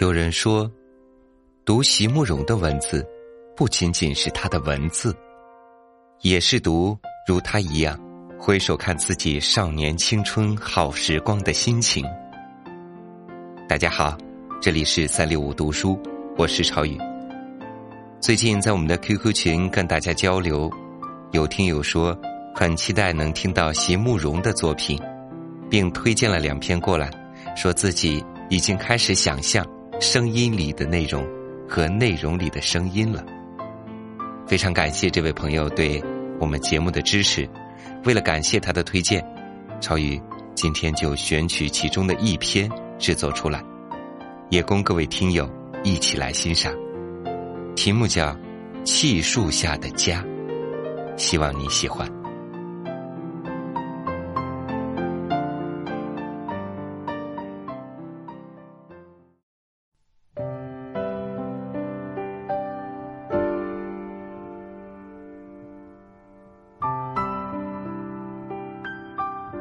[0.00, 0.70] 有人说，
[1.62, 3.06] 读席慕容的文字，
[3.54, 5.14] 不仅仅是他的文字，
[6.22, 8.00] 也是读如他一样，
[8.38, 12.02] 回首看自己少年青春好时光的心情。
[13.68, 14.16] 大家好，
[14.58, 16.00] 这里是三六五读书，
[16.34, 16.96] 我是朝宇。
[18.20, 20.70] 最近在我们的 QQ 群跟大家交流，
[21.32, 22.18] 有听友说
[22.54, 24.98] 很期待能听到席慕容的作品，
[25.68, 27.10] 并推荐了两篇过来，
[27.54, 29.62] 说自己已经开始想象。
[30.00, 31.22] 声音里的内容
[31.68, 33.22] 和内容里的声音了，
[34.46, 36.02] 非常感谢这位朋友对
[36.40, 37.46] 我们节目的支持。
[38.06, 39.22] 为了感谢他的推荐，
[39.78, 40.18] 超宇
[40.54, 42.66] 今天就选取其中的一篇
[42.98, 43.62] 制作出来，
[44.48, 45.46] 也供各位听友
[45.84, 46.72] 一起来欣赏。
[47.76, 48.28] 题目叫
[48.84, 50.22] 《气树下的家》，
[51.18, 52.19] 希望你喜欢。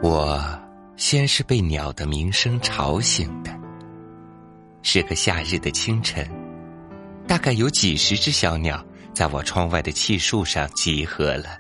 [0.02, 0.42] 我
[0.96, 3.52] 先是被鸟的鸣声吵醒的，
[4.82, 6.26] 是个夏日的清晨，
[7.28, 8.82] 大概有几十只小鸟
[9.14, 11.58] 在我窗外的气树上集合了。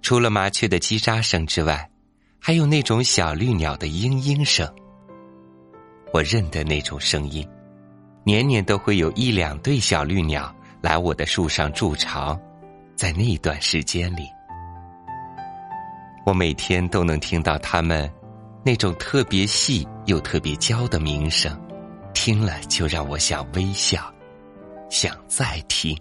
[0.00, 1.86] 除了麻雀的叽喳声之外，
[2.38, 4.66] 还有那种小绿鸟的嘤嘤声。
[6.14, 7.46] 我认得那种声音，
[8.24, 12.40] 年年都会有一两对小绿鸟来我的树上筑巢，
[12.96, 14.26] 在那段时间里。
[16.24, 18.10] 我每天都能听到他们
[18.64, 21.54] 那种特别细又特别娇的鸣声，
[22.14, 24.10] 听了就让我想微笑，
[24.88, 25.94] 想再听。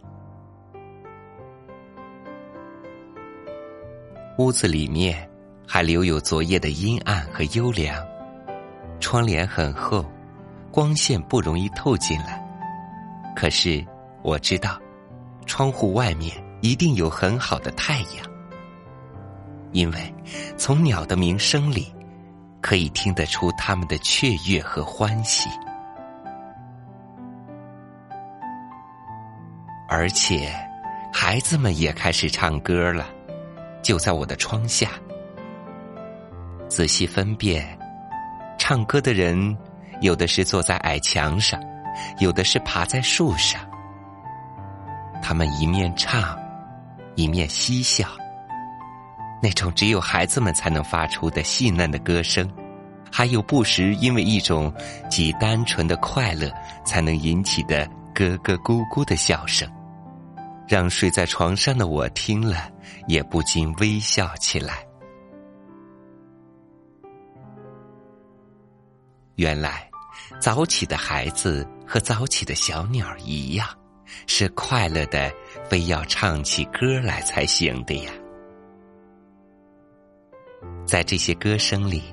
[4.37, 5.29] 屋子里面
[5.67, 8.01] 还留有昨夜的阴暗和幽凉，
[9.01, 10.05] 窗帘很厚，
[10.71, 12.41] 光线不容易透进来。
[13.35, 13.85] 可是
[14.21, 14.79] 我知道，
[15.45, 16.31] 窗户外面
[16.61, 18.32] 一定有很好的太阳。
[19.73, 20.15] 因为
[20.55, 21.93] 从鸟的鸣声里，
[22.61, 25.49] 可以听得出它们的雀跃和欢喜，
[29.89, 30.53] 而且
[31.11, 33.07] 孩子们也开始唱歌了，
[33.81, 34.91] 就在我的窗下。
[36.69, 37.77] 仔细分辨，
[38.57, 39.57] 唱歌的人
[40.01, 41.59] 有的是坐在矮墙上，
[42.19, 43.61] 有的是爬在树上，
[45.21, 46.37] 他们一面唱，
[47.15, 48.07] 一面嬉笑。
[49.43, 52.49] 那种只有孩子们才能发出的细嫩的歌声，
[53.11, 54.73] 还有不时因为一种
[55.09, 56.49] 极单纯的快乐
[56.85, 59.69] 才能引起的咯咯咕咕的笑声，
[60.65, 62.71] 让睡在床上的我听了
[63.09, 64.75] 也不禁微笑起来。
[69.35, 69.89] 原来，
[70.39, 73.67] 早起的孩子和早起的小鸟一样，
[74.25, 75.29] 是快乐的，
[75.69, 78.11] 非要唱起歌来才行的呀。
[80.93, 82.03] 在这些歌声里，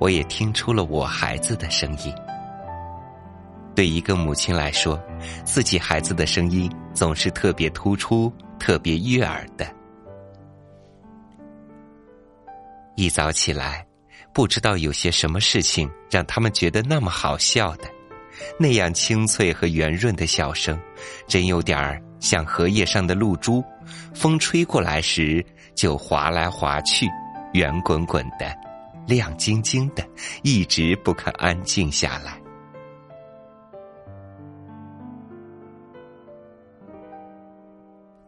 [0.00, 2.12] 我也听出了我孩子的声音。
[3.76, 5.00] 对一个母亲来说，
[5.44, 9.72] 自己孩子的声音总是特别突出、特别悦耳的。
[12.96, 13.86] 一早起来，
[14.34, 17.84] 不知道有些什么事情让他们觉得那么好笑的，
[18.58, 20.76] 那样清脆和圆润的笑声，
[21.28, 23.62] 真有点儿像荷叶上的露珠，
[24.12, 25.46] 风吹过来时
[25.76, 27.08] 就滑来滑去。
[27.52, 28.56] 圆滚滚的，
[29.06, 30.02] 亮晶晶的，
[30.42, 32.40] 一直不肯安静下来。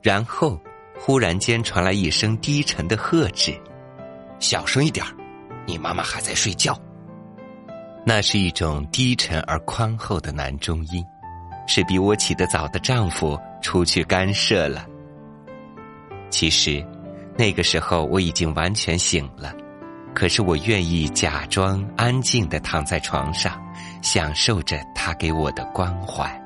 [0.02, 0.60] 然后，
[0.98, 3.58] 忽然间传来一声低沉的喝止
[4.38, 5.04] ：“小声一点
[5.66, 6.78] 你妈妈还在睡觉。”
[8.04, 11.02] 那是一种低沉而宽厚的男中音，
[11.66, 14.86] 是比我起得早的丈夫出去干涉了。
[16.28, 16.86] 其实。
[17.36, 19.52] 那个时候我已经完全醒了，
[20.14, 23.60] 可是我愿意假装安静的躺在床上，
[24.02, 26.40] 享受着他给我的关怀。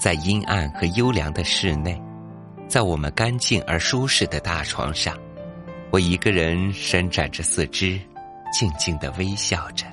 [0.00, 2.02] 在阴暗和幽凉的室内，
[2.66, 5.16] 在我们干净而舒适的大床上，
[5.92, 7.96] 我一个人伸展着四肢，
[8.52, 9.86] 静静的微笑着，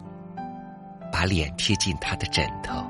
[1.14, 2.84] 把脸贴近他的枕头，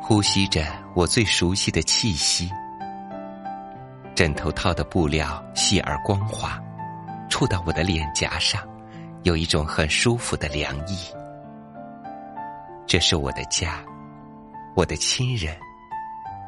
[0.00, 0.64] 呼吸着
[0.94, 2.48] 我最熟悉的气息。
[4.16, 6.58] 枕头套的布料细而光滑，
[7.28, 8.66] 触到我的脸颊上，
[9.24, 10.96] 有一种很舒服的凉意。
[12.86, 13.84] 这是我的家，
[14.74, 15.54] 我的亲人，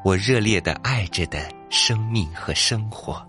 [0.03, 3.23] 我热烈的爱着的生命和生活。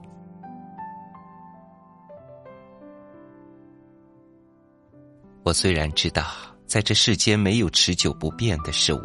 [5.44, 6.24] 我虽然知道
[6.66, 9.02] 在这世间没有持久不变的事物。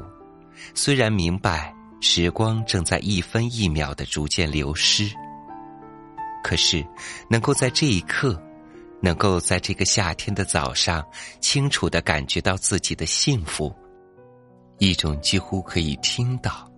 [0.77, 5.11] 虽然明白时光正在一分一秒的逐渐流失，
[6.45, 6.87] 可是
[7.27, 8.39] 能够在这一刻，
[9.01, 11.03] 能够在这个夏天的早上，
[11.41, 13.75] 清楚的感觉到自己的幸福，
[14.77, 16.71] 一种几乎可以听到、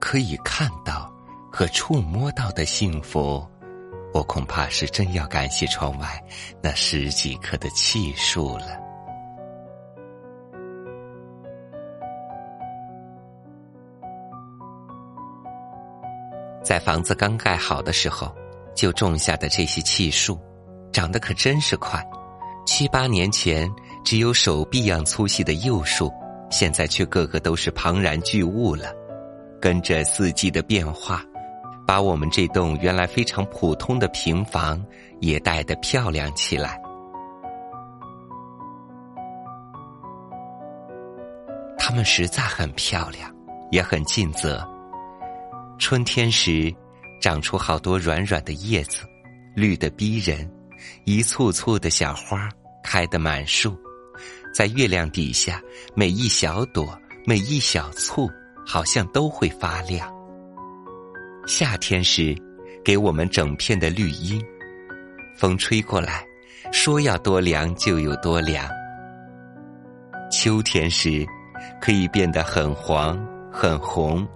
[0.00, 1.12] 可以看到
[1.52, 3.46] 和触摸到的幸福。
[4.14, 6.22] 我恐怕是真要感谢窗外
[6.62, 8.80] 那十几棵的气树了。
[16.62, 18.34] 在房子刚盖好的时候，
[18.74, 20.38] 就种下的这些气树，
[20.92, 22.04] 长得可真是快。
[22.66, 23.70] 七八年前
[24.04, 26.12] 只有手臂样粗细的幼树，
[26.50, 28.92] 现在却个个都是庞然巨物了。
[29.60, 31.22] 跟着四季的变化。
[31.84, 34.82] 把我们这栋原来非常普通的平房
[35.20, 36.80] 也带得漂亮起来。
[41.76, 43.30] 它们实在很漂亮，
[43.72, 44.66] 也很尽责。
[45.76, 46.72] 春天时，
[47.22, 49.04] 长出好多软软的叶子，
[49.54, 50.44] 绿得逼人；
[51.04, 52.48] 一簇簇的小花
[52.82, 53.78] 开得满树，
[54.52, 55.62] 在月亮底下，
[55.94, 58.28] 每一小朵、每一小簇，
[58.66, 60.12] 好像都会发亮。
[61.46, 62.36] 夏天时，
[62.84, 64.44] 给我们整片的绿荫，
[65.36, 66.26] 风吹过来，
[66.72, 68.68] 说要多凉就有多凉。
[70.28, 71.24] 秋天时，
[71.80, 73.16] 可以变得很黄
[73.52, 74.26] 很红，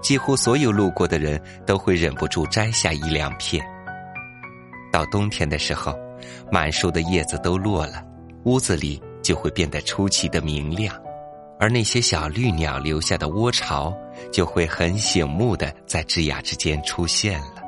[0.00, 3.64] 几乎所有路过的人都会忍不住摘下一两片。
[4.92, 5.98] 到冬天的时候，
[6.50, 8.04] 满树的叶子都落了，
[8.44, 10.94] 屋子里就会变得出奇的明亮。
[11.58, 13.94] 而那些小绿鸟留下的窝巢，
[14.32, 17.62] 就会很醒目的在枝桠之间出现了。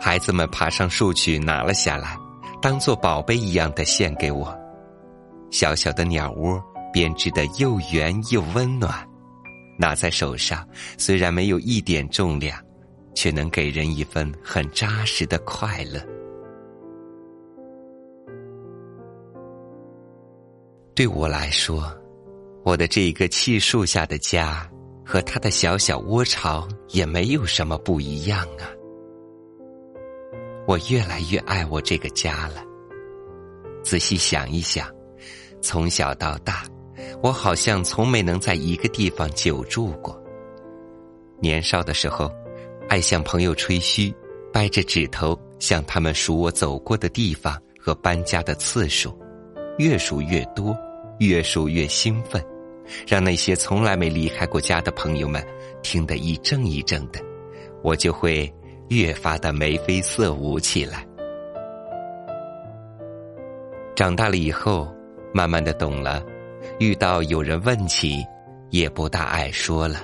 [0.00, 2.16] 孩子们爬上树去拿了下来，
[2.62, 4.56] 当做宝贝一样的献给我。
[5.50, 6.60] 小小的鸟窝
[6.92, 9.06] 编织的又圆又温暖，
[9.76, 10.68] 拿在手上
[10.98, 12.58] 虽然没有一点重量，
[13.14, 16.00] 却能给人一份很扎实的快乐。
[20.94, 21.92] 对我来说。
[22.64, 24.68] 我的这个气树下的家，
[25.04, 28.66] 和他的小小窝巢也没有什么不一样啊。
[30.66, 32.64] 我越来越爱我这个家了。
[33.84, 34.92] 仔细想一想，
[35.62, 36.64] 从小到大，
[37.22, 40.20] 我好像从没能在一个地方久住过。
[41.40, 42.30] 年少的时候，
[42.88, 44.14] 爱向朋友吹嘘，
[44.52, 49.16] 掰着指头向他们数我走过的地方和搬家的次数，
[49.78, 50.76] 越数越多，
[51.18, 52.42] 越数越兴奋。
[53.04, 55.44] 让那些从来没离开过家的朋友们
[55.82, 57.20] 听得一怔一怔的，
[57.82, 58.52] 我就会
[58.90, 61.04] 越发的眉飞色舞起来。
[63.96, 64.86] 长大了以后，
[65.34, 66.22] 慢慢的懂了，
[66.78, 68.22] 遇到有人问起，
[68.70, 70.00] 也不大爱说了。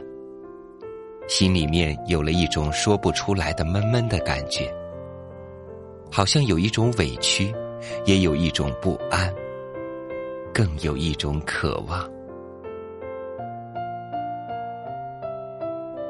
[1.28, 4.72] 心里面有了一种说不出来的闷闷的感觉，
[6.10, 7.54] 好像有一种委屈，
[8.06, 9.32] 也有一种不安，
[10.52, 12.10] 更有一种渴望。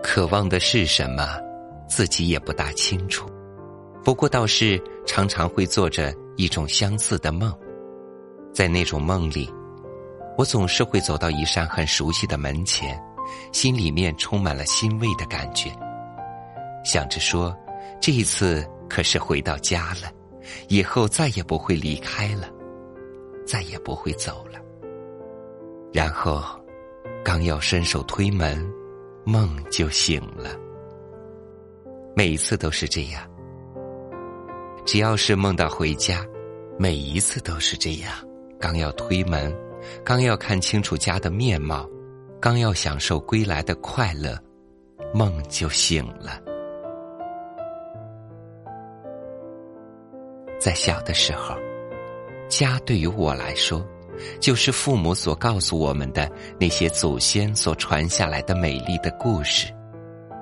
[0.03, 1.41] 渴望的是什么，
[1.89, 3.29] 自己也不大清楚。
[4.05, 7.53] 不过倒是常常会做着一种相似的梦，
[8.53, 9.49] 在那种梦里，
[10.37, 13.01] 我总是会走到一扇很熟悉的门前，
[13.53, 15.71] 心里面充满了欣慰的感觉，
[16.85, 17.57] 想着说，
[18.01, 20.11] 这一次可是回到家了，
[20.69, 22.49] 以后再也不会离开了，
[23.47, 24.59] 再也不会走了。
[25.93, 26.43] 然后，
[27.25, 28.71] 刚要伸手推门。
[29.25, 30.51] 梦就醒了，
[32.17, 33.23] 每一次都是这样。
[34.85, 36.27] 只要是梦到回家，
[36.77, 38.13] 每一次都是这样。
[38.59, 39.57] 刚要推门，
[40.05, 41.89] 刚要看清楚家的面貌，
[42.41, 44.39] 刚要享受归来的快乐，
[45.15, 46.41] 梦就醒了。
[50.61, 51.57] 在小的时候，
[52.49, 53.87] 家对于我来说。
[54.39, 59.73] 就是父母所告诉我们的那些祖先所传下来的美丽的故事，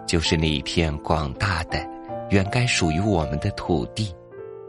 [0.07, 1.79] 就是那一片广大的、
[2.31, 4.13] 原该属于我们的土地。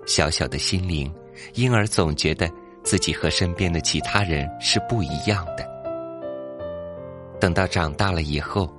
[0.06, 1.13] 小小的心灵，
[1.56, 2.50] 因而总觉得
[2.84, 5.70] 自己和身边的其他人是不一样的。
[7.40, 8.72] 等到长大了以后，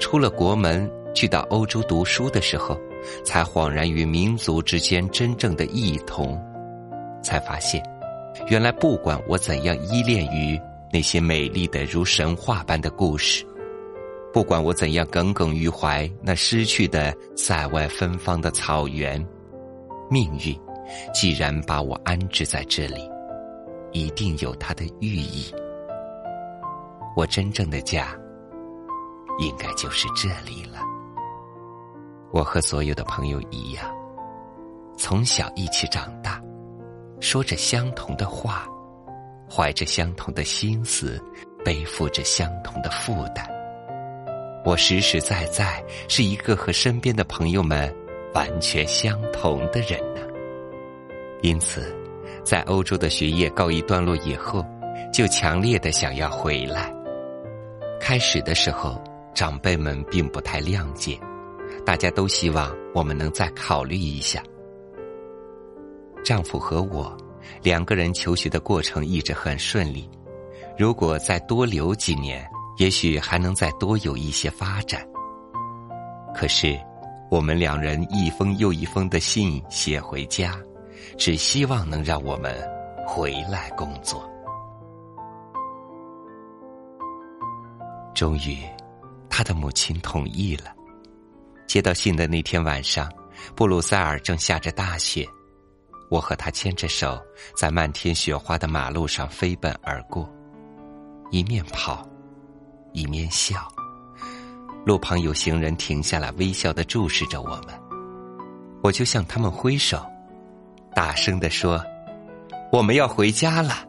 [0.00, 2.78] 出了国门，去到欧洲读书的时候，
[3.24, 6.40] 才恍然于民族之间真正的异同，
[7.22, 7.82] 才发现。
[8.48, 10.60] 原来，不管我怎样依恋于
[10.92, 13.44] 那些美丽的如神话般的故事，
[14.32, 19.24] 不管我怎样耿耿于怀那失去的塞外芬芳的草原，
[20.10, 20.56] 命运
[21.12, 23.08] 既然把我安置在这里，
[23.98, 25.52] 一定有它的寓意，
[27.16, 28.16] 我真正的家，
[29.40, 30.78] 应该就是这里了。
[32.30, 33.92] 我和所有的朋友一样，
[34.96, 36.40] 从小一起长大，
[37.18, 38.68] 说着相同的话，
[39.50, 41.20] 怀着相同的心思，
[41.64, 43.44] 背负着相同的负担。
[44.64, 47.92] 我实实在在是一个和身边的朋友们
[48.32, 50.20] 完全相同的人呢。
[51.42, 51.92] 因此，
[52.48, 54.64] 在欧洲的学业告一段落以后，
[55.12, 56.90] 就强烈的想要回来。
[58.00, 58.98] 开始的时候，
[59.34, 61.20] 长辈们并不太谅解。
[61.84, 64.42] 大家都希望我们能再考虑一下。
[66.24, 67.14] 丈夫和我
[67.62, 70.08] 两个人求学的过程一直很顺利，
[70.78, 75.06] 如果再多留几年，也许还能再多有一些发展。
[76.34, 76.80] 可是，
[77.30, 80.58] 我们两人一封又一封的信写回家，
[81.16, 82.54] 只希望能让我们
[83.06, 84.28] 回来工作。
[88.14, 88.58] 终于，
[89.30, 90.74] 他的母亲同意了。
[91.66, 93.12] 接到信的那天晚上，
[93.54, 95.24] 布鲁塞尔正下着大雪，
[96.10, 97.20] 我和他牵着手，
[97.54, 100.28] 在漫天雪花的马路上飞奔而过，
[101.30, 102.08] 一面跑，
[102.92, 103.68] 一面笑。
[104.86, 107.78] 路旁有行人停下来，微笑的注视着我们，
[108.82, 110.04] 我就向他们挥手，
[110.98, 111.80] 大声的说
[112.72, 113.86] ：“我们要回家了，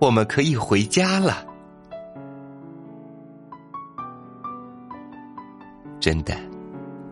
[0.00, 1.46] 我们可以回家了。”
[6.00, 6.34] 真的。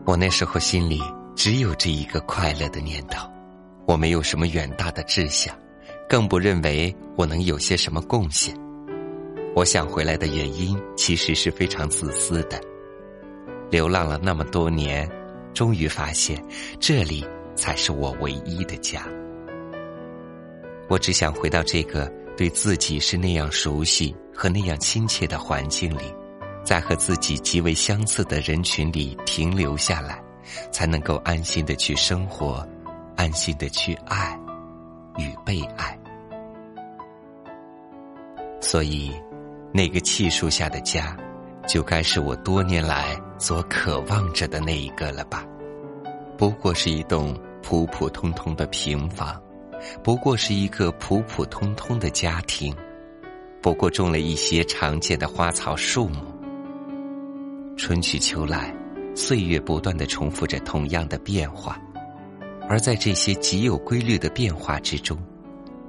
[0.05, 1.01] 我那时候心里
[1.37, 3.25] 只有这一个快乐的念头，
[3.87, 5.55] 我没有什么远大的志向，
[6.09, 8.53] 更不认为我能有些什么贡献。
[9.55, 12.61] 我想回来的原因其实是非常自私的。
[13.71, 15.09] 流浪了那么多年，
[15.55, 16.45] 终于发现
[16.81, 19.05] 这里才是我唯一的家。
[20.91, 26.13] 我只想回到这个对自己是那样熟悉和那样亲切的环境里。
[26.63, 30.23] 在和自己极为相似的人群里停留下来，
[30.71, 32.67] 才能够安心的去生活，
[33.17, 34.39] 安心的去爱
[35.17, 35.99] 与被爱。
[38.61, 39.11] 所以，
[39.73, 41.17] 那个气树下的家，
[41.67, 45.47] 就该是我多年来所渴望着的那一个了吧？
[46.37, 49.41] 不过是一栋普普通通的平房，
[50.03, 52.75] 不过是一个普普通通的家庭，
[53.61, 56.17] 不过种了一些常见的花草树木。
[57.77, 58.75] 春去秋来，
[59.15, 61.81] 岁月不断的重复着同样的变化，
[62.69, 65.19] 而在这些极有规律的变化之中，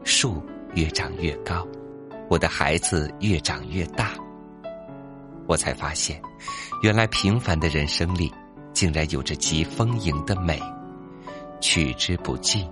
[0.04, 0.42] 树
[0.74, 1.68] 越长越高，
[2.30, 4.14] 我的孩子越长越大。
[5.48, 6.22] 我才发现，
[6.82, 8.32] 原来平凡的人生里，
[8.72, 10.62] 竟然有着极丰盈的美，
[11.60, 12.66] 取之不尽，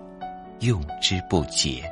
[0.62, 1.84] 用之不竭。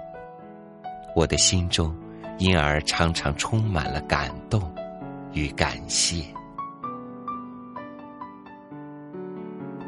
[1.16, 1.96] 我的心中，
[2.38, 4.70] 因而常常充满了感动
[5.34, 6.24] 与感谢。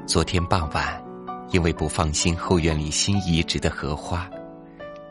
[0.06, 1.04] 昨天傍晚，
[1.52, 4.30] 因为不放心后院里新移植的荷花，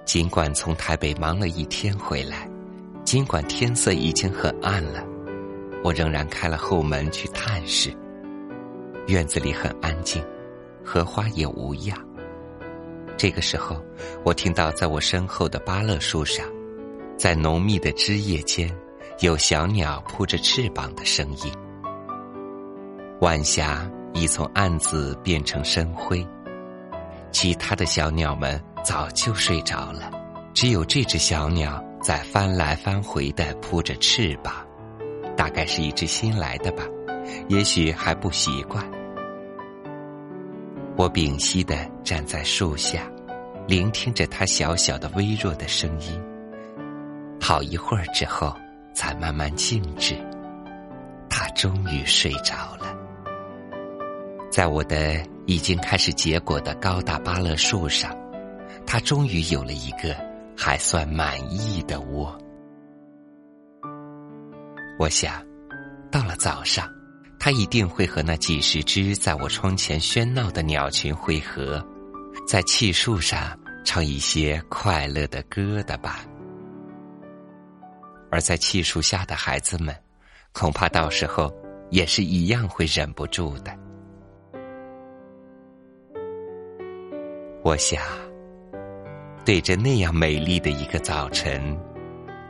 [0.04, 2.48] 尽管从台北忙了一天回来，
[3.04, 5.04] 尽管天色已经很暗了，
[5.84, 7.94] 我仍然开了后门去探视。
[9.06, 10.24] 院子里很安静，
[10.82, 12.07] 荷花也无恙。
[13.18, 13.76] 这个时候，
[14.24, 16.46] 我听到在我身后的芭乐树上，
[17.18, 18.74] 在浓密的枝叶间，
[19.20, 21.52] 有小鸟扑着翅膀的声音。
[23.20, 23.86] 晚霞。
[24.14, 26.26] 已从暗紫变成深灰，
[27.30, 30.10] 其他的小鸟们早就睡着了，
[30.54, 34.66] 只有这只小鸟在翻来翻回的扑着翅膀，
[35.36, 36.82] 大概是一只新来的吧，
[37.48, 38.82] 也许还不习惯。
[40.98, 43.08] 我屏息地站在树下，
[43.68, 46.20] 聆听着它小小的、微弱的声音，
[47.40, 48.52] 好一会儿之后，
[48.92, 50.16] 才慢慢静止，
[51.30, 52.92] 它终于睡着了。
[54.50, 58.12] 在我的已经开始结果的高大芭乐树上，
[58.84, 60.16] 它终于有了一个
[60.56, 62.36] 还算满意的窝。
[64.98, 65.40] 我想，
[66.10, 66.88] 到了早上，
[67.48, 71.82] 他一定会和那几十只在我窗前喧闹的鸟群汇合，
[72.46, 76.26] 在气树上唱一些快乐的歌的吧。
[78.30, 79.96] 而在气树下的孩子们，
[80.52, 81.50] 恐怕到时候
[81.88, 83.74] 也是一样会忍不住的。
[87.64, 88.02] 我想，
[89.46, 91.74] 对着那样美丽的一个早晨，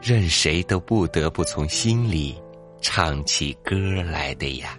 [0.03, 2.37] 任谁都不得不从心里
[2.81, 4.77] 唱起歌来的呀。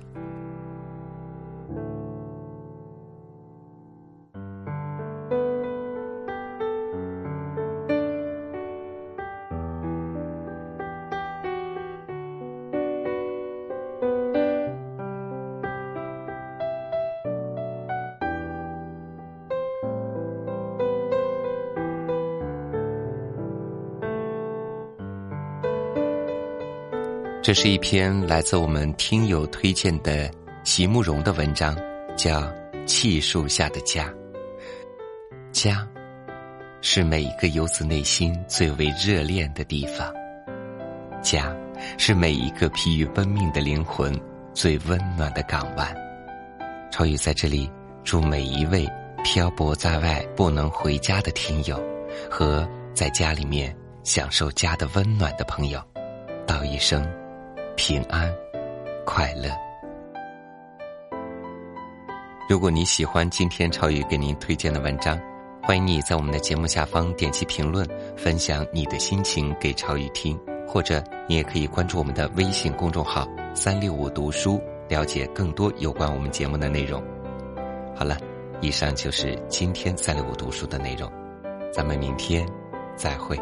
[27.49, 30.29] 这是一篇来自我们听友推荐的
[30.63, 31.75] 席慕容的文章，
[32.15, 32.41] 叫
[32.85, 34.05] 《气树下的家》。
[35.51, 35.83] 家，
[36.79, 40.13] 是每一个游子内心最为热恋的地方。
[41.23, 41.51] 家，
[41.97, 44.13] 是每一个疲于奔命的灵魂
[44.53, 45.91] 最温暖的港湾。
[46.91, 47.67] 超宇在这里
[48.03, 48.87] 祝每一位
[49.23, 51.83] 漂泊在外不能回家的听友，
[52.29, 55.81] 和在家里面享受家的温暖的朋友，
[56.45, 57.03] 道一声。
[57.81, 58.29] 平安，
[59.05, 59.49] 快乐。
[62.49, 65.17] 如果你喜欢今天超宇给您推荐的文章，
[65.63, 77.01] 欢迎你在我们的节目下方点击评论，分享你的心情给超宇听，或者你也可以关注我们的微信公众号“三六五读书”，了解更多有关我们节目的内容。
[77.95, 78.17] 好了，
[78.59, 81.09] 以上就是今天三六五读书的内容，
[81.71, 82.45] 咱们明天
[82.97, 83.39] 再会。